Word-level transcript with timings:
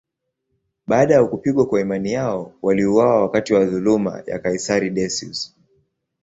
Baada 0.87 1.13
ya 1.15 1.25
kupigwa 1.25 1.65
kwa 1.65 1.81
imani 1.81 2.11
yao, 2.11 2.53
waliuawa 2.61 3.21
wakati 3.21 3.53
wa 3.53 3.65
dhuluma 3.65 4.23
ya 4.27 4.39
kaisari 4.39 4.89
Decius. 4.89 5.55